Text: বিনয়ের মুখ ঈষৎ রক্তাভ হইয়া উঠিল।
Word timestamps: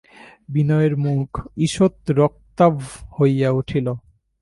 বিনয়ের 0.49 0.93
মুখ 0.97 1.29
ঈষৎ 1.57 1.95
রক্তাভ 2.11 2.73
হইয়া 3.19 3.49
উঠিল। 3.51 3.87